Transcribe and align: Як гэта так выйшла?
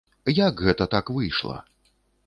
Як 0.47 0.63
гэта 0.69 0.89
так 0.95 1.13
выйшла? 1.19 1.57